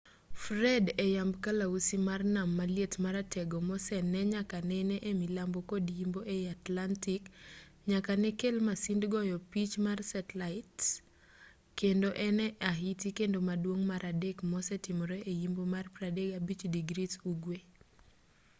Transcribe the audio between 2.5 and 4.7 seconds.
maliet maratego mosenee nyaka